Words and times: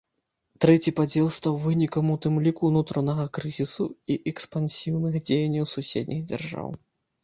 Трэці 0.63 0.93
падзел 0.99 1.29
стаў 1.35 1.59
вынікам 1.65 2.05
у 2.15 2.17
тым 2.27 2.41
ліку 2.49 2.63
ўнутранага 2.73 3.29
крызісу 3.41 3.89
і 4.15 4.19
экспансіўных 4.35 5.23
дзеянняў 5.31 5.75
суседніх 5.79 6.31
дзяржаў. 6.31 6.79